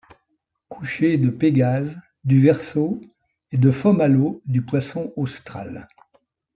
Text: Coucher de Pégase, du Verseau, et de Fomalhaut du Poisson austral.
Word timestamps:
Coucher 0.67 1.19
de 1.19 1.29
Pégase, 1.29 1.95
du 2.23 2.41
Verseau, 2.41 2.99
et 3.51 3.59
de 3.59 3.69
Fomalhaut 3.69 4.41
du 4.47 4.63
Poisson 4.63 5.13
austral. 5.15 5.87